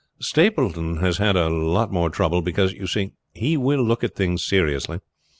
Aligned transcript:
"Stapleton 0.19 0.97
has 0.97 1.19
had 1.19 1.35
a 1.35 1.47
lot 1.47 1.91
more 1.91 2.09
trouble; 2.09 2.41
because, 2.41 2.73
you 2.73 2.87
see, 2.87 3.11
he 3.35 3.55
will 3.55 3.83
look 3.83 4.03
at 4.03 4.15
things 4.15 4.43
seriously. 4.43 4.99